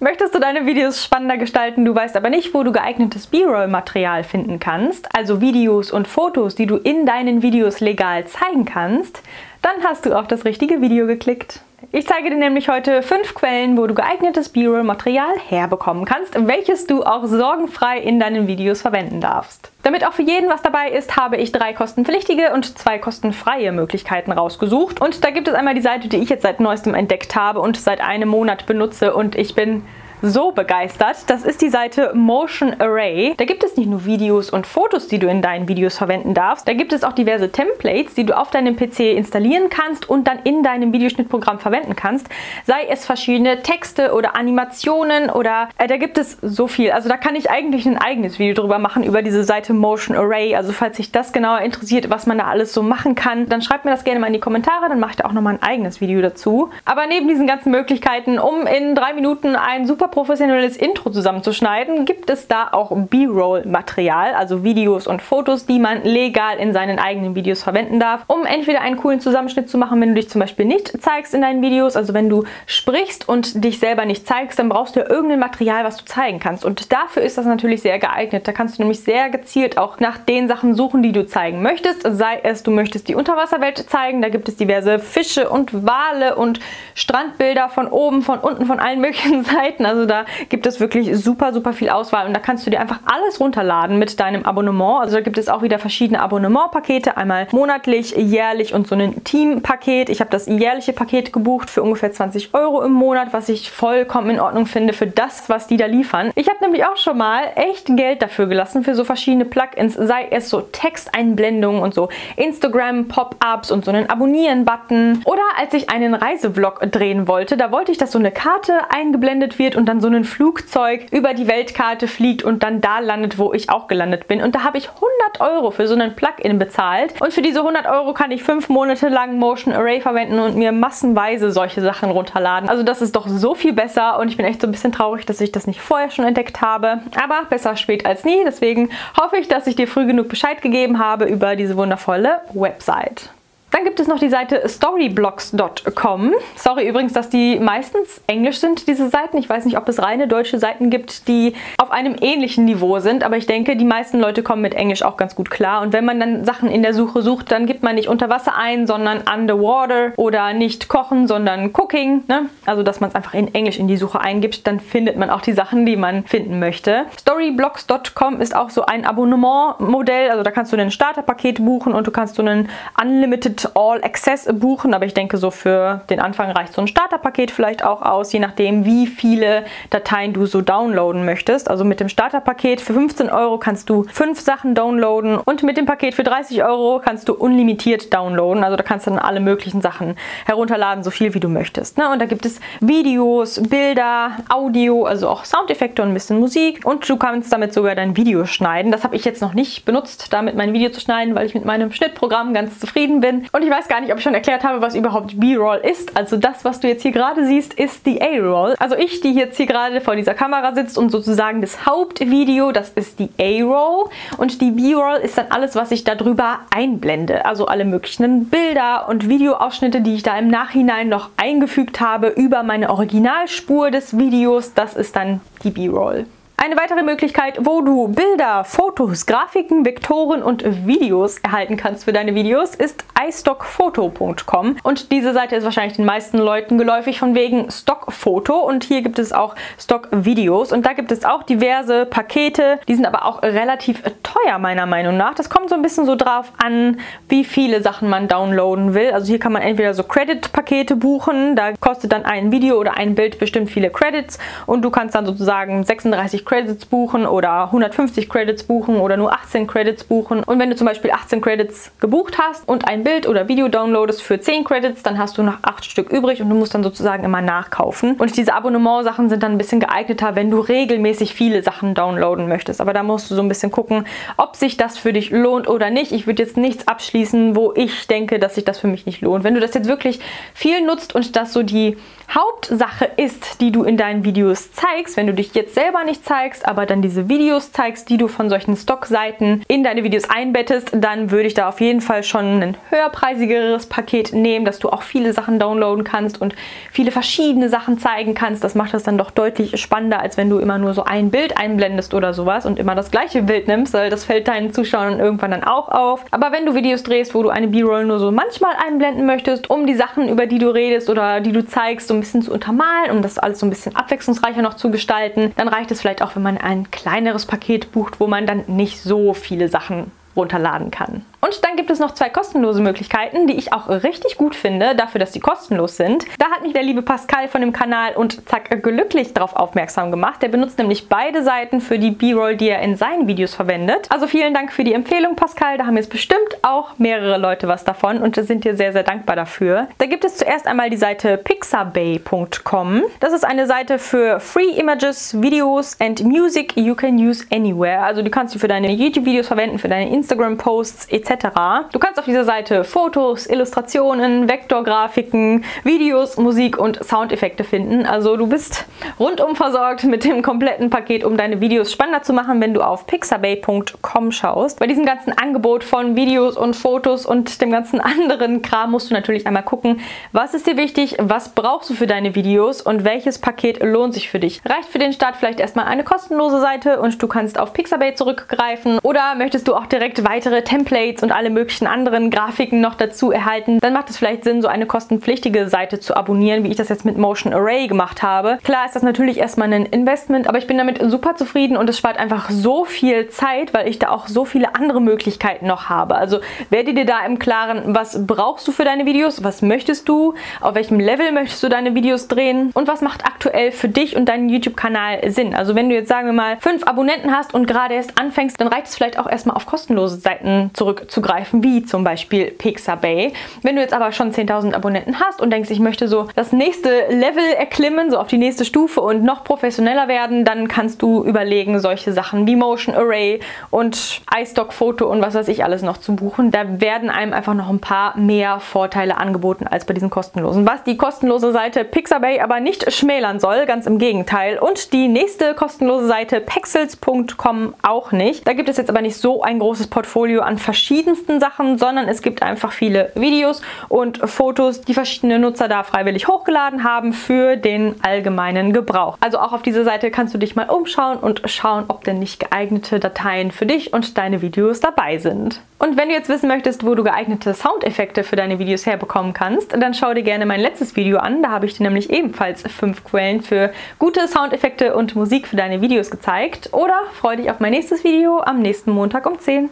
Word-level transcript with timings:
Möchtest 0.00 0.32
du 0.32 0.38
deine 0.38 0.64
Videos 0.64 1.02
spannender 1.02 1.38
gestalten, 1.38 1.84
du 1.84 1.92
weißt 1.92 2.16
aber 2.16 2.30
nicht, 2.30 2.54
wo 2.54 2.62
du 2.62 2.70
geeignetes 2.70 3.26
B-Roll-Material 3.26 4.22
finden 4.22 4.60
kannst, 4.60 5.08
also 5.12 5.40
Videos 5.40 5.90
und 5.90 6.06
Fotos, 6.06 6.54
die 6.54 6.66
du 6.66 6.76
in 6.76 7.04
deinen 7.04 7.42
Videos 7.42 7.80
legal 7.80 8.24
zeigen 8.24 8.64
kannst, 8.64 9.24
dann 9.60 9.82
hast 9.82 10.06
du 10.06 10.16
auf 10.16 10.28
das 10.28 10.44
richtige 10.44 10.80
Video 10.80 11.08
geklickt. 11.08 11.62
Ich 11.92 12.08
zeige 12.08 12.28
dir 12.28 12.36
nämlich 12.36 12.68
heute 12.68 13.02
fünf 13.02 13.34
Quellen, 13.34 13.76
wo 13.76 13.86
du 13.86 13.94
geeignetes 13.94 14.48
B-Roll-Material 14.48 15.38
herbekommen 15.48 16.04
kannst, 16.04 16.34
welches 16.48 16.86
du 16.86 17.04
auch 17.04 17.24
sorgenfrei 17.24 17.98
in 17.98 18.18
deinen 18.18 18.48
Videos 18.48 18.82
verwenden 18.82 19.20
darfst. 19.20 19.70
Damit 19.84 20.04
auch 20.04 20.12
für 20.12 20.22
jeden 20.22 20.50
was 20.50 20.60
dabei 20.60 20.90
ist, 20.90 21.16
habe 21.16 21.36
ich 21.36 21.52
drei 21.52 21.72
kostenpflichtige 21.72 22.52
und 22.52 22.76
zwei 22.78 22.98
kostenfreie 22.98 23.70
Möglichkeiten 23.70 24.32
rausgesucht. 24.32 25.00
Und 25.00 25.24
da 25.24 25.30
gibt 25.30 25.46
es 25.46 25.54
einmal 25.54 25.74
die 25.74 25.80
Seite, 25.80 26.08
die 26.08 26.18
ich 26.18 26.28
jetzt 26.28 26.42
seit 26.42 26.58
neuestem 26.58 26.94
entdeckt 26.94 27.36
habe 27.36 27.60
und 27.60 27.76
seit 27.76 28.00
einem 28.00 28.28
Monat 28.28 28.66
benutze 28.66 29.14
und 29.14 29.36
ich 29.36 29.54
bin 29.54 29.84
so 30.22 30.52
begeistert. 30.52 31.16
Das 31.28 31.44
ist 31.44 31.62
die 31.62 31.68
Seite 31.68 32.12
Motion 32.14 32.80
Array. 32.80 33.34
Da 33.36 33.44
gibt 33.44 33.62
es 33.64 33.76
nicht 33.76 33.88
nur 33.88 34.04
Videos 34.04 34.50
und 34.50 34.66
Fotos, 34.66 35.08
die 35.08 35.18
du 35.18 35.28
in 35.28 35.42
deinen 35.42 35.68
Videos 35.68 35.96
verwenden 35.96 36.34
darfst. 36.34 36.66
Da 36.66 36.74
gibt 36.74 36.92
es 36.92 37.04
auch 37.04 37.12
diverse 37.12 37.50
Templates, 37.50 38.14
die 38.14 38.24
du 38.24 38.36
auf 38.36 38.50
deinem 38.50 38.76
PC 38.76 39.00
installieren 39.16 39.68
kannst 39.70 40.08
und 40.08 40.26
dann 40.26 40.40
in 40.44 40.62
deinem 40.62 40.92
Videoschnittprogramm 40.92 41.58
verwenden 41.58 41.94
kannst. 41.94 42.28
Sei 42.66 42.86
es 42.88 43.06
verschiedene 43.06 43.62
Texte 43.62 44.12
oder 44.12 44.36
Animationen 44.36 45.30
oder 45.30 45.68
äh, 45.78 45.86
da 45.86 45.96
gibt 45.96 46.18
es 46.18 46.38
so 46.42 46.66
viel. 46.66 46.90
Also 46.90 47.08
da 47.08 47.16
kann 47.16 47.36
ich 47.36 47.50
eigentlich 47.50 47.86
ein 47.86 47.98
eigenes 47.98 48.38
Video 48.38 48.54
drüber 48.54 48.78
machen 48.78 49.04
über 49.04 49.22
diese 49.22 49.44
Seite 49.44 49.72
Motion 49.72 50.16
Array. 50.16 50.56
Also 50.56 50.72
falls 50.72 50.96
sich 50.96 51.12
das 51.12 51.32
genauer 51.32 51.60
interessiert, 51.60 52.10
was 52.10 52.26
man 52.26 52.38
da 52.38 52.44
alles 52.44 52.72
so 52.72 52.82
machen 52.82 53.14
kann, 53.14 53.48
dann 53.48 53.62
schreibt 53.62 53.84
mir 53.84 53.92
das 53.92 54.04
gerne 54.04 54.20
mal 54.20 54.26
in 54.26 54.32
die 54.32 54.40
Kommentare. 54.40 54.88
Dann 54.88 55.00
mache 55.00 55.12
ich 55.12 55.16
da 55.16 55.26
auch 55.26 55.32
nochmal 55.32 55.54
ein 55.54 55.62
eigenes 55.62 56.00
Video 56.00 56.20
dazu. 56.20 56.70
Aber 56.84 57.06
neben 57.06 57.28
diesen 57.28 57.46
ganzen 57.46 57.70
Möglichkeiten, 57.70 58.38
um 58.38 58.66
in 58.66 58.94
drei 58.94 59.12
Minuten 59.12 59.54
ein 59.54 59.86
super 59.86 60.07
professionelles 60.10 60.76
Intro 60.76 61.10
zusammenzuschneiden, 61.10 62.04
gibt 62.04 62.30
es 62.30 62.48
da 62.48 62.68
auch 62.72 62.90
B-Roll-Material, 62.94 64.34
also 64.34 64.64
Videos 64.64 65.06
und 65.06 65.22
Fotos, 65.22 65.66
die 65.66 65.78
man 65.78 66.02
legal 66.02 66.58
in 66.58 66.72
seinen 66.72 66.98
eigenen 66.98 67.34
Videos 67.34 67.62
verwenden 67.62 68.00
darf, 68.00 68.24
um 68.26 68.44
entweder 68.44 68.80
einen 68.80 68.96
coolen 68.96 69.20
Zusammenschnitt 69.20 69.70
zu 69.70 69.78
machen, 69.78 70.00
wenn 70.00 70.10
du 70.10 70.14
dich 70.16 70.28
zum 70.28 70.40
Beispiel 70.40 70.64
nicht 70.64 71.02
zeigst 71.02 71.34
in 71.34 71.42
deinen 71.42 71.62
Videos, 71.62 71.96
also 71.96 72.14
wenn 72.14 72.28
du 72.28 72.44
sprichst 72.66 73.28
und 73.28 73.64
dich 73.64 73.78
selber 73.78 74.04
nicht 74.04 74.26
zeigst, 74.26 74.58
dann 74.58 74.68
brauchst 74.68 74.96
du 74.96 75.00
ja 75.00 75.08
irgendein 75.08 75.38
Material, 75.38 75.84
was 75.84 75.96
du 75.96 76.04
zeigen 76.04 76.40
kannst. 76.40 76.64
Und 76.64 76.92
dafür 76.92 77.22
ist 77.22 77.38
das 77.38 77.46
natürlich 77.46 77.82
sehr 77.82 77.98
geeignet. 77.98 78.46
Da 78.46 78.52
kannst 78.52 78.78
du 78.78 78.82
nämlich 78.82 79.00
sehr 79.00 79.30
gezielt 79.30 79.78
auch 79.78 80.00
nach 80.00 80.18
den 80.18 80.48
Sachen 80.48 80.74
suchen, 80.74 81.02
die 81.02 81.12
du 81.12 81.26
zeigen 81.26 81.62
möchtest. 81.62 82.02
Sei 82.02 82.40
es, 82.42 82.62
du 82.62 82.70
möchtest 82.70 83.08
die 83.08 83.14
Unterwasserwelt 83.14 83.78
zeigen, 83.90 84.22
da 84.22 84.28
gibt 84.28 84.48
es 84.48 84.56
diverse 84.56 84.98
Fische 84.98 85.48
und 85.48 85.86
Wale 85.86 86.36
und 86.36 86.60
Strandbilder 86.94 87.68
von 87.68 87.88
oben, 87.88 88.22
von 88.22 88.38
unten, 88.38 88.66
von 88.66 88.78
allen 88.78 89.00
möglichen 89.00 89.44
Seiten. 89.44 89.86
Also 89.86 89.97
also 89.98 90.06
da 90.06 90.26
gibt 90.48 90.64
es 90.66 90.78
wirklich 90.78 91.16
super, 91.16 91.52
super 91.52 91.72
viel 91.72 91.88
Auswahl 91.88 92.26
und 92.26 92.34
da 92.34 92.38
kannst 92.38 92.64
du 92.64 92.70
dir 92.70 92.80
einfach 92.80 93.00
alles 93.04 93.40
runterladen 93.40 93.98
mit 93.98 94.20
deinem 94.20 94.44
Abonnement. 94.44 95.00
Also 95.00 95.16
da 95.16 95.22
gibt 95.22 95.38
es 95.38 95.48
auch 95.48 95.62
wieder 95.62 95.80
verschiedene 95.80 96.20
Abonnementpakete, 96.20 97.16
einmal 97.16 97.48
monatlich, 97.50 98.12
jährlich 98.12 98.74
und 98.74 98.86
so 98.86 98.94
ein 98.94 99.24
Teampaket. 99.24 100.08
Ich 100.08 100.20
habe 100.20 100.30
das 100.30 100.46
jährliche 100.46 100.92
Paket 100.92 101.32
gebucht 101.32 101.68
für 101.68 101.82
ungefähr 101.82 102.12
20 102.12 102.54
Euro 102.54 102.82
im 102.82 102.92
Monat, 102.92 103.32
was 103.32 103.48
ich 103.48 103.72
vollkommen 103.72 104.30
in 104.30 104.40
Ordnung 104.40 104.66
finde 104.66 104.92
für 104.92 105.08
das, 105.08 105.48
was 105.48 105.66
die 105.66 105.76
da 105.76 105.86
liefern. 105.86 106.30
Ich 106.36 106.48
habe 106.48 106.58
nämlich 106.60 106.84
auch 106.84 106.96
schon 106.96 107.18
mal 107.18 107.42
echt 107.56 107.88
Geld 107.96 108.22
dafür 108.22 108.46
gelassen 108.46 108.84
für 108.84 108.94
so 108.94 109.02
verschiedene 109.02 109.46
Plugins, 109.46 109.94
sei 109.94 110.28
es 110.30 110.48
so 110.48 110.60
Texteinblendungen 110.60 111.82
und 111.82 111.92
so 111.92 112.08
Instagram-Pop-Ups 112.36 113.72
und 113.72 113.84
so 113.84 113.90
einen 113.90 114.08
Abonnieren-Button. 114.08 115.22
Oder 115.24 115.42
als 115.58 115.74
ich 115.74 115.90
einen 115.90 116.14
Reisevlog 116.14 116.80
drehen 116.92 117.26
wollte, 117.26 117.56
da 117.56 117.72
wollte 117.72 117.90
ich, 117.90 117.98
dass 117.98 118.12
so 118.12 118.18
eine 118.20 118.30
Karte 118.30 118.78
eingeblendet 118.90 119.58
wird 119.58 119.74
und 119.74 119.87
dann 119.88 120.00
so 120.00 120.08
ein 120.08 120.24
Flugzeug 120.24 121.06
über 121.10 121.34
die 121.34 121.48
Weltkarte 121.48 122.08
fliegt 122.08 122.42
und 122.42 122.62
dann 122.62 122.80
da 122.80 122.98
landet, 122.98 123.38
wo 123.38 123.52
ich 123.52 123.70
auch 123.70 123.86
gelandet 123.86 124.28
bin. 124.28 124.42
Und 124.42 124.54
da 124.54 124.62
habe 124.64 124.78
ich 124.78 124.88
100 124.88 125.40
Euro 125.40 125.70
für 125.70 125.88
so 125.88 125.94
einen 125.94 126.14
Plugin 126.14 126.58
bezahlt. 126.58 127.14
Und 127.20 127.32
für 127.32 127.42
diese 127.42 127.60
100 127.60 127.86
Euro 127.86 128.12
kann 128.12 128.30
ich 128.30 128.42
fünf 128.42 128.68
Monate 128.68 129.08
lang 129.08 129.38
Motion 129.38 129.72
Array 129.72 130.00
verwenden 130.00 130.38
und 130.38 130.56
mir 130.56 130.72
massenweise 130.72 131.50
solche 131.50 131.80
Sachen 131.80 132.10
runterladen. 132.10 132.68
Also 132.68 132.82
das 132.82 133.00
ist 133.00 133.16
doch 133.16 133.26
so 133.26 133.54
viel 133.54 133.72
besser 133.72 134.18
und 134.18 134.28
ich 134.28 134.36
bin 134.36 134.46
echt 134.46 134.60
so 134.60 134.68
ein 134.68 134.72
bisschen 134.72 134.92
traurig, 134.92 135.24
dass 135.26 135.40
ich 135.40 135.52
das 135.52 135.66
nicht 135.66 135.80
vorher 135.80 136.10
schon 136.10 136.26
entdeckt 136.26 136.60
habe. 136.60 137.00
Aber 137.16 137.44
besser 137.48 137.76
spät 137.76 138.04
als 138.04 138.24
nie. 138.24 138.42
Deswegen 138.44 138.90
hoffe 139.20 139.38
ich, 139.38 139.48
dass 139.48 139.66
ich 139.66 139.76
dir 139.76 139.88
früh 139.88 140.06
genug 140.06 140.28
Bescheid 140.28 140.60
gegeben 140.60 140.98
habe 140.98 141.24
über 141.24 141.56
diese 141.56 141.76
wundervolle 141.76 142.40
Website. 142.52 143.30
Dann 143.70 143.84
gibt 143.84 144.00
es 144.00 144.08
noch 144.08 144.18
die 144.18 144.30
Seite 144.30 144.66
storyblocks.com. 144.66 146.32
Sorry 146.56 146.88
übrigens, 146.88 147.12
dass 147.12 147.28
die 147.28 147.58
meistens 147.60 148.22
englisch 148.26 148.58
sind, 148.58 148.88
diese 148.88 149.10
Seiten. 149.10 149.36
Ich 149.36 149.48
weiß 149.48 149.66
nicht, 149.66 149.76
ob 149.76 149.86
es 149.88 150.02
reine 150.02 150.26
deutsche 150.26 150.58
Seiten 150.58 150.88
gibt, 150.88 151.28
die 151.28 151.52
auf 151.76 151.90
einem 151.90 152.16
ähnlichen 152.20 152.64
Niveau 152.64 152.98
sind, 153.00 153.22
aber 153.22 153.36
ich 153.36 153.46
denke, 153.46 153.76
die 153.76 153.84
meisten 153.84 154.20
Leute 154.20 154.42
kommen 154.42 154.62
mit 154.62 154.72
Englisch 154.72 155.02
auch 155.02 155.18
ganz 155.18 155.34
gut 155.34 155.50
klar. 155.50 155.82
Und 155.82 155.92
wenn 155.92 156.06
man 156.06 156.18
dann 156.18 156.44
Sachen 156.46 156.70
in 156.70 156.82
der 156.82 156.94
Suche 156.94 157.20
sucht, 157.20 157.52
dann 157.52 157.66
gibt 157.66 157.82
man 157.82 157.94
nicht 157.94 158.08
unter 158.08 158.30
Wasser 158.30 158.56
ein, 158.56 158.86
sondern 158.86 159.22
underwater 159.32 160.12
oder 160.16 160.54
nicht 160.54 160.88
kochen, 160.88 161.28
sondern 161.28 161.72
cooking. 161.74 162.24
Ne? 162.26 162.46
Also, 162.64 162.82
dass 162.82 163.00
man 163.00 163.10
es 163.10 163.16
einfach 163.16 163.34
in 163.34 163.54
Englisch 163.54 163.78
in 163.78 163.86
die 163.86 163.98
Suche 163.98 164.20
eingibt, 164.20 164.66
dann 164.66 164.80
findet 164.80 165.18
man 165.18 165.28
auch 165.28 165.42
die 165.42 165.52
Sachen, 165.52 165.84
die 165.84 165.96
man 165.96 166.24
finden 166.24 166.58
möchte. 166.58 167.04
Storyblocks.com 167.18 168.40
ist 168.40 168.56
auch 168.56 168.70
so 168.70 168.86
ein 168.86 169.04
Abonnementmodell. 169.04 170.30
Also, 170.30 170.42
da 170.42 170.50
kannst 170.50 170.72
du 170.72 170.76
ein 170.78 170.90
Starterpaket 170.90 171.62
buchen 171.62 171.92
und 171.92 172.06
du 172.06 172.10
kannst 172.10 172.36
so 172.36 172.42
einen 172.42 172.70
Unlimited 173.00 173.57
All 173.74 174.02
Access 174.02 174.48
buchen, 174.52 174.94
aber 174.94 175.06
ich 175.06 175.14
denke, 175.14 175.36
so 175.38 175.50
für 175.50 176.02
den 176.10 176.20
Anfang 176.20 176.50
reicht 176.50 176.72
so 176.72 176.80
ein 176.80 176.88
Starterpaket 176.88 177.50
vielleicht 177.50 177.84
auch 177.84 178.02
aus, 178.02 178.32
je 178.32 178.40
nachdem, 178.40 178.84
wie 178.84 179.06
viele 179.06 179.64
Dateien 179.90 180.32
du 180.32 180.46
so 180.46 180.60
downloaden 180.60 181.24
möchtest. 181.24 181.70
Also 181.70 181.84
mit 181.84 182.00
dem 182.00 182.08
Starterpaket 182.08 182.80
für 182.80 182.94
15 182.94 183.30
Euro 183.30 183.58
kannst 183.58 183.90
du 183.90 184.04
fünf 184.12 184.40
Sachen 184.40 184.74
downloaden 184.74 185.38
und 185.38 185.62
mit 185.62 185.76
dem 185.76 185.86
Paket 185.86 186.14
für 186.14 186.24
30 186.24 186.62
Euro 186.64 187.00
kannst 187.04 187.28
du 187.28 187.34
unlimitiert 187.34 188.12
downloaden. 188.12 188.64
Also 188.64 188.76
da 188.76 188.82
kannst 188.82 189.06
du 189.06 189.10
dann 189.10 189.18
alle 189.18 189.40
möglichen 189.40 189.80
Sachen 189.80 190.16
herunterladen, 190.46 191.02
so 191.04 191.10
viel 191.10 191.34
wie 191.34 191.40
du 191.40 191.48
möchtest. 191.48 191.98
Ne? 191.98 192.10
Und 192.10 192.20
da 192.20 192.26
gibt 192.26 192.46
es 192.46 192.60
Videos, 192.80 193.62
Bilder, 193.68 194.32
Audio, 194.48 195.04
also 195.04 195.28
auch 195.28 195.44
Soundeffekte 195.44 196.02
und 196.02 196.08
ein 196.08 196.14
bisschen 196.14 196.38
Musik. 196.38 196.84
Und 196.84 197.08
du 197.08 197.16
kannst 197.16 197.52
damit 197.52 197.72
sogar 197.72 197.94
dein 197.94 198.16
Video 198.16 198.44
schneiden. 198.44 198.92
Das 198.92 199.04
habe 199.04 199.16
ich 199.16 199.24
jetzt 199.24 199.42
noch 199.42 199.54
nicht 199.54 199.84
benutzt, 199.84 200.32
damit 200.32 200.56
mein 200.56 200.72
Video 200.72 200.90
zu 200.90 201.00
schneiden, 201.00 201.34
weil 201.34 201.46
ich 201.46 201.54
mit 201.54 201.64
meinem 201.64 201.92
Schnittprogramm 201.92 202.54
ganz 202.54 202.78
zufrieden 202.78 203.20
bin. 203.20 203.47
Und 203.52 203.62
ich 203.62 203.70
weiß 203.70 203.88
gar 203.88 204.00
nicht, 204.00 204.12
ob 204.12 204.18
ich 204.18 204.24
schon 204.24 204.34
erklärt 204.34 204.64
habe, 204.64 204.82
was 204.82 204.94
überhaupt 204.94 205.38
B-Roll 205.38 205.78
ist. 205.78 206.16
Also 206.16 206.36
das, 206.36 206.64
was 206.64 206.80
du 206.80 206.88
jetzt 206.88 207.02
hier 207.02 207.12
gerade 207.12 207.46
siehst, 207.46 207.74
ist 207.74 208.06
die 208.06 208.20
A-Roll. 208.20 208.74
Also 208.78 208.96
ich, 208.96 209.20
die 209.20 209.32
jetzt 209.32 209.56
hier 209.56 209.66
gerade 209.66 210.00
vor 210.00 210.16
dieser 210.16 210.34
Kamera 210.34 210.74
sitzt 210.74 210.98
und 210.98 211.10
sozusagen 211.10 211.60
das 211.60 211.86
Hauptvideo, 211.86 212.72
das 212.72 212.90
ist 212.90 213.18
die 213.18 213.30
A-Roll. 213.40 214.10
Und 214.36 214.60
die 214.60 214.70
B-Roll 214.70 215.16
ist 215.16 215.38
dann 215.38 215.46
alles, 215.50 215.76
was 215.76 215.90
ich 215.90 216.04
darüber 216.04 216.60
einblende. 216.74 217.44
Also 217.46 217.66
alle 217.66 217.84
möglichen 217.84 218.48
Bilder 218.48 219.08
und 219.08 219.28
Videoausschnitte, 219.28 220.00
die 220.00 220.14
ich 220.14 220.22
da 220.22 220.38
im 220.38 220.48
Nachhinein 220.48 221.08
noch 221.08 221.30
eingefügt 221.36 222.00
habe 222.00 222.28
über 222.28 222.62
meine 222.62 222.90
Originalspur 222.90 223.90
des 223.90 224.16
Videos. 224.16 224.74
Das 224.74 224.94
ist 224.94 225.16
dann 225.16 225.40
die 225.64 225.70
B-Roll. 225.70 226.26
Eine 226.60 226.76
weitere 226.76 227.04
Möglichkeit, 227.04 227.64
wo 227.64 227.82
du 227.82 228.08
Bilder, 228.08 228.64
Fotos, 228.64 229.26
Grafiken, 229.26 229.84
Vektoren 229.84 230.42
und 230.42 230.64
Videos 230.88 231.38
erhalten 231.38 231.76
kannst 231.76 232.02
für 232.02 232.12
deine 232.12 232.34
Videos, 232.34 232.74
ist 232.74 233.04
iStockPhoto.com. 233.28 234.76
Und 234.82 235.12
diese 235.12 235.32
Seite 235.32 235.54
ist 235.54 235.62
wahrscheinlich 235.62 235.94
den 235.94 236.04
meisten 236.04 236.36
Leuten 236.36 236.76
geläufig 236.76 237.20
von 237.20 237.36
wegen 237.36 237.70
Stockfoto. 237.70 238.56
Und 238.56 238.82
hier 238.82 239.02
gibt 239.02 239.20
es 239.20 239.32
auch 239.32 239.54
Stockvideos. 239.78 240.72
Und 240.72 240.84
da 240.84 240.94
gibt 240.94 241.12
es 241.12 241.24
auch 241.24 241.44
diverse 241.44 242.06
Pakete. 242.06 242.80
Die 242.88 242.96
sind 242.96 243.06
aber 243.06 243.24
auch 243.24 243.42
relativ 243.42 244.02
teuer, 244.24 244.58
meiner 244.58 244.86
Meinung 244.86 245.16
nach. 245.16 245.34
Das 245.34 245.50
kommt 245.50 245.68
so 245.68 245.76
ein 245.76 245.82
bisschen 245.82 246.06
so 246.06 246.16
drauf 246.16 246.52
an, 246.58 246.98
wie 247.28 247.44
viele 247.44 247.82
Sachen 247.82 248.10
man 248.10 248.26
downloaden 248.26 248.94
will. 248.94 249.12
Also 249.12 249.28
hier 249.28 249.38
kann 249.38 249.52
man 249.52 249.62
entweder 249.62 249.94
so 249.94 250.02
Credit-Pakete 250.02 250.96
buchen. 250.96 251.54
Da 251.54 251.74
kostet 251.74 252.10
dann 252.10 252.24
ein 252.24 252.50
Video 252.50 252.78
oder 252.78 252.96
ein 252.96 253.14
Bild 253.14 253.38
bestimmt 253.38 253.70
viele 253.70 253.90
Credits. 253.90 254.40
Und 254.66 254.82
du 254.82 254.90
kannst 254.90 255.14
dann 255.14 255.24
sozusagen 255.24 255.84
36 255.84 256.47
Credits 256.48 256.86
buchen 256.86 257.26
oder 257.26 257.64
150 257.64 258.26
Credits 258.26 258.64
buchen 258.64 258.96
oder 258.96 259.18
nur 259.18 259.32
18 259.34 259.66
Credits 259.66 260.02
buchen. 260.02 260.42
Und 260.42 260.58
wenn 260.58 260.70
du 260.70 260.76
zum 260.76 260.86
Beispiel 260.86 261.10
18 261.10 261.42
Credits 261.42 261.92
gebucht 262.00 262.38
hast 262.38 262.66
und 262.66 262.88
ein 262.88 263.04
Bild 263.04 263.28
oder 263.28 263.48
Video 263.48 263.68
downloadest 263.68 264.22
für 264.22 264.40
10 264.40 264.64
Credits, 264.64 265.02
dann 265.02 265.18
hast 265.18 265.36
du 265.36 265.42
noch 265.42 265.58
8 265.60 265.84
Stück 265.84 266.10
übrig 266.10 266.40
und 266.40 266.48
du 266.48 266.54
musst 266.54 266.74
dann 266.74 266.82
sozusagen 266.82 267.22
immer 267.22 267.42
nachkaufen. 267.42 268.14
Und 268.14 268.34
diese 268.34 268.54
Abonnement-Sachen 268.54 269.28
sind 269.28 269.42
dann 269.42 269.52
ein 269.52 269.58
bisschen 269.58 269.80
geeigneter, 269.80 270.36
wenn 270.36 270.50
du 270.50 270.60
regelmäßig 270.60 271.34
viele 271.34 271.62
Sachen 271.62 271.94
downloaden 271.94 272.48
möchtest. 272.48 272.80
Aber 272.80 272.94
da 272.94 273.02
musst 273.02 273.30
du 273.30 273.34
so 273.34 273.42
ein 273.42 273.48
bisschen 273.48 273.70
gucken, 273.70 274.06
ob 274.38 274.56
sich 274.56 274.78
das 274.78 274.96
für 274.96 275.12
dich 275.12 275.30
lohnt 275.30 275.68
oder 275.68 275.90
nicht. 275.90 276.12
Ich 276.12 276.26
würde 276.26 276.42
jetzt 276.42 276.56
nichts 276.56 276.88
abschließen, 276.88 277.56
wo 277.56 277.74
ich 277.76 278.06
denke, 278.06 278.38
dass 278.38 278.54
sich 278.54 278.64
das 278.64 278.78
für 278.78 278.88
mich 278.88 279.04
nicht 279.04 279.20
lohnt. 279.20 279.44
Wenn 279.44 279.52
du 279.52 279.60
das 279.60 279.74
jetzt 279.74 279.86
wirklich 279.86 280.20
viel 280.54 280.80
nutzt 280.80 281.14
und 281.14 281.36
das 281.36 281.52
so 281.52 281.62
die 281.62 281.98
Hauptsache 282.30 283.10
ist, 283.16 283.60
die 283.60 283.70
du 283.70 283.84
in 283.84 283.98
deinen 283.98 284.24
Videos 284.24 284.72
zeigst, 284.72 285.16
wenn 285.16 285.26
du 285.26 285.34
dich 285.34 285.54
jetzt 285.54 285.74
selber 285.74 286.04
nicht 286.04 286.24
zeigst, 286.24 286.37
zeigst, 286.38 286.68
aber 286.68 286.86
dann 286.86 287.02
diese 287.02 287.28
Videos 287.28 287.72
zeigst, 287.72 288.08
die 288.08 288.16
du 288.16 288.28
von 288.28 288.48
solchen 288.48 288.76
Stockseiten 288.76 289.64
in 289.66 289.82
deine 289.82 290.04
Videos 290.04 290.30
einbettest, 290.30 290.90
dann 290.92 291.32
würde 291.32 291.48
ich 291.48 291.54
da 291.54 291.68
auf 291.68 291.80
jeden 291.80 292.00
Fall 292.00 292.22
schon 292.22 292.62
ein 292.62 292.76
höherpreisigeres 292.90 293.86
Paket 293.86 294.32
nehmen, 294.32 294.64
dass 294.64 294.78
du 294.78 294.88
auch 294.88 295.02
viele 295.02 295.32
Sachen 295.32 295.58
downloaden 295.58 296.04
kannst 296.04 296.40
und 296.40 296.54
viele 296.92 297.10
verschiedene 297.10 297.68
Sachen 297.68 297.98
zeigen 297.98 298.34
kannst. 298.34 298.62
Das 298.62 298.76
macht 298.76 298.94
das 298.94 299.02
dann 299.02 299.18
doch 299.18 299.32
deutlich 299.32 299.80
spannender, 299.80 300.20
als 300.20 300.36
wenn 300.36 300.48
du 300.48 300.58
immer 300.58 300.78
nur 300.78 300.94
so 300.94 301.02
ein 301.02 301.30
Bild 301.30 301.58
einblendest 301.58 302.14
oder 302.14 302.32
sowas 302.32 302.66
und 302.66 302.78
immer 302.78 302.94
das 302.94 303.10
gleiche 303.10 303.42
Bild 303.42 303.66
nimmst, 303.66 303.92
weil 303.92 304.08
das 304.08 304.24
fällt 304.24 304.46
deinen 304.46 304.72
Zuschauern 304.72 305.18
irgendwann 305.18 305.50
dann 305.50 305.64
auch 305.64 305.88
auf. 305.88 306.24
Aber 306.30 306.52
wenn 306.52 306.66
du 306.66 306.76
Videos 306.76 307.02
drehst, 307.02 307.34
wo 307.34 307.42
du 307.42 307.48
eine 307.48 307.66
B-Roll 307.66 308.04
nur 308.04 308.20
so 308.20 308.30
manchmal 308.30 308.74
einblenden 308.86 309.26
möchtest, 309.26 309.70
um 309.70 309.86
die 309.86 309.94
Sachen, 309.94 310.28
über 310.28 310.46
die 310.46 310.58
du 310.58 310.68
redest 310.68 311.10
oder 311.10 311.40
die 311.40 311.52
du 311.52 311.66
zeigst, 311.66 312.06
so 312.06 312.14
ein 312.14 312.20
bisschen 312.20 312.42
zu 312.42 312.52
untermalen, 312.52 313.10
um 313.10 313.22
das 313.22 313.38
alles 313.38 313.58
so 313.58 313.66
ein 313.66 313.70
bisschen 313.70 313.96
abwechslungsreicher 313.96 314.62
noch 314.62 314.74
zu 314.74 314.92
gestalten, 314.92 315.52
dann 315.56 315.66
reicht 315.66 315.90
es 315.90 316.00
vielleicht 316.00 316.22
auch, 316.22 316.27
wenn 316.34 316.42
man 316.42 316.58
ein 316.58 316.90
kleineres 316.90 317.46
Paket 317.46 317.92
bucht, 317.92 318.20
wo 318.20 318.26
man 318.26 318.46
dann 318.46 318.64
nicht 318.66 319.00
so 319.00 319.34
viele 319.34 319.68
Sachen 319.68 320.10
runterladen 320.38 320.90
kann. 320.90 321.24
Und 321.40 321.64
dann 321.64 321.76
gibt 321.76 321.90
es 321.90 321.98
noch 321.98 322.12
zwei 322.12 322.30
kostenlose 322.30 322.82
Möglichkeiten, 322.82 323.46
die 323.46 323.54
ich 323.54 323.72
auch 323.72 323.88
richtig 323.88 324.36
gut 324.38 324.56
finde, 324.56 324.96
dafür, 324.96 325.20
dass 325.20 325.32
sie 325.32 325.40
kostenlos 325.40 325.96
sind. 325.96 326.24
Da 326.38 326.46
hat 326.46 326.62
mich 326.62 326.72
der 326.72 326.82
liebe 326.82 327.02
Pascal 327.02 327.48
von 327.48 327.60
dem 327.60 327.72
Kanal 327.72 328.14
und 328.16 328.48
zack 328.48 328.82
glücklich 328.82 329.34
darauf 329.34 329.54
aufmerksam 329.54 330.10
gemacht. 330.10 330.42
Der 330.42 330.48
benutzt 330.48 330.78
nämlich 330.78 331.08
beide 331.08 331.44
Seiten 331.44 331.80
für 331.80 331.98
die 331.98 332.10
B-Roll, 332.10 332.56
die 332.56 332.68
er 332.68 332.80
in 332.80 332.96
seinen 332.96 333.28
Videos 333.28 333.54
verwendet. 333.54 334.06
Also 334.10 334.26
vielen 334.26 334.52
Dank 334.52 334.72
für 334.72 334.82
die 334.82 334.94
Empfehlung, 334.94 335.36
Pascal. 335.36 335.78
Da 335.78 335.86
haben 335.86 335.96
jetzt 335.96 336.10
bestimmt 336.10 336.38
auch 336.62 336.98
mehrere 336.98 337.38
Leute 337.38 337.68
was 337.68 337.84
davon 337.84 338.18
und 338.18 338.34
sind 338.34 338.64
dir 338.64 338.76
sehr, 338.76 338.92
sehr 338.92 339.02
dankbar 339.02 339.36
dafür. 339.36 339.88
Da 339.98 340.06
gibt 340.06 340.24
es 340.24 340.36
zuerst 340.36 340.66
einmal 340.66 340.90
die 340.90 340.96
Seite 340.96 341.38
pixabay.com. 341.38 343.02
Das 343.20 343.32
ist 343.32 343.44
eine 343.44 343.66
Seite 343.66 343.98
für 343.98 344.40
Free 344.40 344.70
Images, 344.76 345.40
Videos 345.40 345.96
and 346.00 346.24
Music 346.24 346.76
you 346.76 346.94
can 346.94 347.16
use 347.16 347.44
anywhere. 347.52 348.02
Also 348.02 348.22
du 348.22 348.30
kannst 348.30 348.52
sie 348.52 348.58
für 348.58 348.68
deine 348.68 348.90
YouTube-Videos 348.92 349.46
verwenden, 349.46 349.78
für 349.78 349.88
deine 349.88 350.08
Instagram-Posts 350.28 351.08
etc. 351.10 351.88
Du 351.90 351.98
kannst 351.98 352.18
auf 352.18 352.26
dieser 352.26 352.44
Seite 352.44 352.84
Fotos, 352.84 353.46
Illustrationen, 353.46 354.48
Vektorgrafiken, 354.48 355.64
Videos, 355.84 356.36
Musik 356.36 356.78
und 356.78 357.02
Soundeffekte 357.02 357.64
finden. 357.64 358.04
Also 358.04 358.36
du 358.36 358.46
bist 358.46 358.84
rundum 359.18 359.56
versorgt 359.56 360.04
mit 360.04 360.24
dem 360.24 360.42
kompletten 360.42 360.90
Paket, 360.90 361.24
um 361.24 361.38
deine 361.38 361.62
Videos 361.62 361.90
spannender 361.90 362.22
zu 362.22 362.34
machen, 362.34 362.60
wenn 362.60 362.74
du 362.74 362.82
auf 362.82 363.06
pixabay.com 363.06 364.32
schaust. 364.32 364.78
Bei 364.78 364.86
diesem 364.86 365.06
ganzen 365.06 365.32
Angebot 365.32 365.82
von 365.82 366.14
Videos 366.14 366.58
und 366.58 366.76
Fotos 366.76 367.24
und 367.24 367.62
dem 367.62 367.70
ganzen 367.70 368.00
anderen 368.00 368.60
Kram 368.60 368.90
musst 368.90 369.10
du 369.10 369.14
natürlich 369.14 369.46
einmal 369.46 369.62
gucken, 369.62 370.00
was 370.32 370.52
ist 370.52 370.66
dir 370.66 370.76
wichtig, 370.76 371.16
was 371.20 371.54
brauchst 371.54 371.88
du 371.88 371.94
für 371.94 372.06
deine 372.06 372.34
Videos 372.34 372.82
und 372.82 373.04
welches 373.04 373.38
Paket 373.38 373.82
lohnt 373.82 374.12
sich 374.12 374.28
für 374.28 374.40
dich. 374.40 374.60
Reicht 374.66 374.90
für 374.90 374.98
den 374.98 375.14
Start 375.14 375.36
vielleicht 375.36 375.60
erstmal 375.60 375.86
eine 375.86 376.04
kostenlose 376.04 376.60
Seite 376.60 377.00
und 377.00 377.22
du 377.22 377.28
kannst 377.28 377.58
auf 377.58 377.72
Pixabay 377.72 378.14
zurückgreifen 378.14 378.98
oder 379.02 379.34
möchtest 379.34 379.66
du 379.68 379.74
auch 379.74 379.86
direkt 379.86 380.07
weitere 380.24 380.62
Templates 380.62 381.22
und 381.22 381.32
alle 381.32 381.50
möglichen 381.50 381.86
anderen 381.86 382.30
Grafiken 382.30 382.80
noch 382.80 382.94
dazu 382.94 383.30
erhalten, 383.30 383.78
dann 383.80 383.92
macht 383.92 384.10
es 384.10 384.18
vielleicht 384.18 384.44
Sinn, 384.44 384.62
so 384.62 384.68
eine 384.68 384.86
kostenpflichtige 384.86 385.68
Seite 385.68 386.00
zu 386.00 386.16
abonnieren, 386.16 386.64
wie 386.64 386.68
ich 386.68 386.76
das 386.76 386.88
jetzt 386.88 387.04
mit 387.04 387.18
Motion 387.18 387.52
Array 387.52 387.86
gemacht 387.86 388.22
habe. 388.22 388.58
Klar 388.64 388.86
ist 388.86 388.96
das 388.96 389.02
natürlich 389.02 389.38
erstmal 389.38 389.72
ein 389.72 389.86
Investment, 389.86 390.48
aber 390.48 390.58
ich 390.58 390.66
bin 390.66 390.78
damit 390.78 391.00
super 391.10 391.36
zufrieden 391.36 391.76
und 391.76 391.88
es 391.88 391.98
spart 391.98 392.18
einfach 392.18 392.50
so 392.50 392.84
viel 392.84 393.28
Zeit, 393.28 393.74
weil 393.74 393.88
ich 393.88 393.98
da 393.98 394.10
auch 394.10 394.28
so 394.28 394.44
viele 394.44 394.74
andere 394.74 395.00
Möglichkeiten 395.00 395.66
noch 395.66 395.88
habe. 395.88 396.16
Also 396.16 396.40
werde 396.70 396.94
dir 396.94 397.04
da 397.04 397.24
im 397.24 397.38
Klaren, 397.38 397.94
was 397.94 398.26
brauchst 398.26 398.66
du 398.66 398.72
für 398.72 398.84
deine 398.84 399.06
Videos, 399.06 399.44
was 399.44 399.62
möchtest 399.62 400.08
du, 400.08 400.34
auf 400.60 400.74
welchem 400.74 401.00
Level 401.00 401.32
möchtest 401.32 401.62
du 401.62 401.68
deine 401.68 401.94
Videos 401.94 402.28
drehen 402.28 402.70
und 402.74 402.88
was 402.88 403.00
macht 403.00 403.24
aktuell 403.24 403.72
für 403.72 403.88
dich 403.88 404.16
und 404.16 404.28
deinen 404.28 404.48
YouTube-Kanal 404.48 405.30
Sinn. 405.30 405.54
Also 405.54 405.74
wenn 405.74 405.88
du 405.88 405.94
jetzt 405.94 406.08
sagen 406.08 406.26
wir 406.26 406.32
mal 406.32 406.56
fünf 406.60 406.86
Abonnenten 406.86 407.34
hast 407.34 407.54
und 407.54 407.66
gerade 407.66 407.94
erst 407.94 408.18
anfängst, 408.18 408.60
dann 408.60 408.68
reicht 408.68 408.86
es 408.86 408.96
vielleicht 408.96 409.18
auch 409.18 409.28
erstmal 409.28 409.56
auf 409.56 409.66
kostenlose 409.98 410.16
Seiten 410.20 410.70
zurück 410.74 411.06
zugreifen, 411.08 411.62
wie 411.62 411.84
zum 411.84 412.04
Beispiel 412.04 412.46
Pixabay. 412.52 413.32
Wenn 413.62 413.76
du 413.76 413.82
jetzt 413.82 413.92
aber 413.92 414.12
schon 414.12 414.32
10.000 414.32 414.74
Abonnenten 414.74 415.18
hast 415.20 415.40
und 415.40 415.52
denkst, 415.52 415.70
ich 415.70 415.80
möchte 415.80 416.06
so 416.06 416.28
das 416.36 416.52
nächste 416.52 416.88
Level 417.08 417.44
erklimmen, 417.56 418.10
so 418.10 418.18
auf 418.18 418.28
die 418.28 418.38
nächste 418.38 418.64
Stufe 418.64 419.00
und 419.00 419.24
noch 419.24 419.42
professioneller 419.44 420.06
werden, 420.06 420.44
dann 420.44 420.68
kannst 420.68 421.02
du 421.02 421.24
überlegen, 421.24 421.80
solche 421.80 422.12
Sachen 422.12 422.46
wie 422.46 422.54
Motion 422.54 422.94
Array 422.94 423.40
und 423.70 424.22
iStock 424.40 424.72
Foto 424.72 425.10
und 425.10 425.20
was 425.20 425.34
weiß 425.34 425.48
ich 425.48 425.64
alles 425.64 425.82
noch 425.82 425.98
zu 425.98 426.14
buchen. 426.14 426.50
Da 426.50 426.80
werden 426.80 427.10
einem 427.10 427.32
einfach 427.32 427.54
noch 427.54 427.68
ein 427.68 427.80
paar 427.80 428.16
mehr 428.16 428.60
Vorteile 428.60 429.16
angeboten 429.16 429.66
als 429.66 429.84
bei 429.84 429.94
diesen 429.94 430.10
kostenlosen. 430.10 430.66
Was 430.66 430.84
die 430.84 430.96
kostenlose 430.96 431.52
Seite 431.52 431.84
Pixabay 431.84 432.40
aber 432.40 432.60
nicht 432.60 432.92
schmälern 432.92 433.40
soll, 433.40 433.66
ganz 433.66 433.86
im 433.86 433.98
Gegenteil. 433.98 434.58
Und 434.58 434.92
die 434.92 435.08
nächste 435.08 435.54
kostenlose 435.54 436.06
Seite 436.06 436.40
pexels.com 436.40 437.74
auch 437.82 438.12
nicht. 438.12 438.46
Da 438.46 438.52
gibt 438.52 438.68
es 438.68 438.76
jetzt 438.76 438.90
aber 438.90 439.02
nicht 439.02 439.16
so 439.16 439.42
ein 439.42 439.58
großes 439.58 439.87
Portfolio 439.88 440.42
an 440.42 440.58
verschiedensten 440.58 441.40
Sachen, 441.40 441.78
sondern 441.78 442.08
es 442.08 442.22
gibt 442.22 442.42
einfach 442.42 442.72
viele 442.72 443.12
Videos 443.14 443.62
und 443.88 444.18
Fotos, 444.28 444.80
die 444.80 444.94
verschiedene 444.94 445.38
Nutzer 445.38 445.68
da 445.68 445.82
freiwillig 445.82 446.28
hochgeladen 446.28 446.84
haben 446.84 447.12
für 447.12 447.56
den 447.56 447.96
allgemeinen 448.02 448.72
Gebrauch. 448.72 449.18
Also 449.20 449.38
auch 449.38 449.52
auf 449.52 449.62
dieser 449.62 449.84
Seite 449.84 450.10
kannst 450.10 450.34
du 450.34 450.38
dich 450.38 450.56
mal 450.56 450.68
umschauen 450.68 451.18
und 451.18 451.42
schauen, 451.46 451.84
ob 451.88 452.04
denn 452.04 452.18
nicht 452.18 452.40
geeignete 452.40 453.00
Dateien 453.00 453.50
für 453.50 453.66
dich 453.66 453.92
und 453.92 454.18
deine 454.18 454.42
Videos 454.42 454.80
dabei 454.80 455.18
sind. 455.18 455.60
Und 455.78 455.96
wenn 455.96 456.08
du 456.08 456.14
jetzt 456.14 456.28
wissen 456.28 456.48
möchtest, 456.48 456.84
wo 456.84 456.96
du 456.96 457.04
geeignete 457.04 457.54
Soundeffekte 457.54 458.24
für 458.24 458.34
deine 458.34 458.58
Videos 458.58 458.84
herbekommen 458.84 459.32
kannst, 459.32 459.72
dann 459.72 459.94
schau 459.94 460.12
dir 460.12 460.24
gerne 460.24 460.44
mein 460.44 460.60
letztes 460.60 460.96
Video 460.96 461.18
an. 461.18 461.40
Da 461.40 461.50
habe 461.50 461.66
ich 461.66 461.76
dir 461.76 461.84
nämlich 461.84 462.10
ebenfalls 462.10 462.62
fünf 462.62 463.04
Quellen 463.04 463.42
für 463.42 463.72
gute 463.98 464.26
Soundeffekte 464.26 464.96
und 464.96 465.14
Musik 465.14 465.46
für 465.46 465.56
deine 465.56 465.80
Videos 465.80 466.10
gezeigt. 466.10 466.70
Oder 466.72 466.98
freu 467.14 467.36
dich 467.36 467.48
auf 467.50 467.60
mein 467.60 467.70
nächstes 467.70 468.02
Video 468.02 468.40
am 468.40 468.60
nächsten 468.60 468.90
Montag 468.90 469.24
um 469.26 469.38
10. 469.38 469.70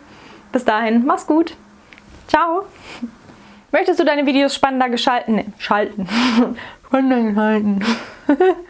Bis 0.53 0.65
dahin, 0.65 1.05
mach's 1.05 1.27
gut. 1.27 1.57
Ciao. 2.29 2.67
Möchtest 3.73 3.99
du 3.99 4.05
deine 4.05 4.27
Videos 4.27 4.55
spannender 4.55 4.89
gestalten? 4.89 5.35
Nee, 5.35 5.47
schalten. 5.59 6.09
Spannender 6.87 7.23
gestalten. 7.25 7.85